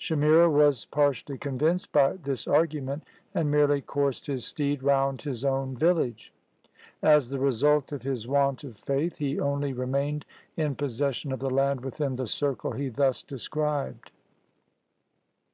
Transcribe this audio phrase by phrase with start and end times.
[0.00, 3.02] Shamira was partially convinced by this argument,
[3.34, 6.32] and merely coursed his steed round his own village.
[7.02, 10.24] As the result of his want of faith, he only remained
[10.56, 14.12] in possession of the land within the circle he thus described.